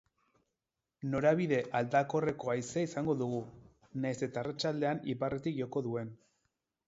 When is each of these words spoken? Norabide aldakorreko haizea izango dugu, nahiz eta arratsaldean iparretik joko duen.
Norabide 1.09 1.59
aldakorreko 1.79 2.49
haizea 2.53 2.87
izango 2.87 3.15
dugu, 3.21 3.43
nahiz 4.05 4.17
eta 4.29 4.43
arratsaldean 4.45 5.05
iparretik 5.15 5.61
joko 5.63 5.85
duen. 5.89 6.11